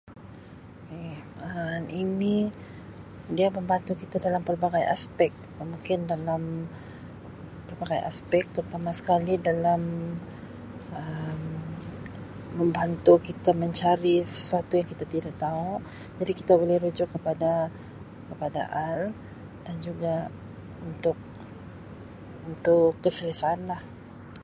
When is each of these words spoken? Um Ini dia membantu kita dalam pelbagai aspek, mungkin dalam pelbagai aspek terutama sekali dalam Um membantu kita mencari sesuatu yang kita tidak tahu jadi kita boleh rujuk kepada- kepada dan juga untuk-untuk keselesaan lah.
Um 1.45 1.85
Ini 2.01 2.37
dia 3.35 3.49
membantu 3.57 3.93
kita 4.01 4.17
dalam 4.25 4.41
pelbagai 4.47 4.81
aspek, 4.95 5.31
mungkin 5.71 5.99
dalam 6.13 6.41
pelbagai 7.69 7.99
aspek 8.09 8.43
terutama 8.55 8.91
sekali 8.99 9.33
dalam 9.49 9.81
Um 11.01 11.41
membantu 12.59 13.13
kita 13.29 13.51
mencari 13.63 14.15
sesuatu 14.33 14.71
yang 14.79 14.87
kita 14.93 15.05
tidak 15.13 15.33
tahu 15.43 15.69
jadi 16.19 16.31
kita 16.41 16.53
boleh 16.61 16.77
rujuk 16.83 17.07
kepada- 17.15 17.71
kepada 18.33 18.61
dan 19.65 19.75
juga 19.87 20.15
untuk-untuk 20.89 22.91
keselesaan 23.05 23.59
lah. 23.71 23.81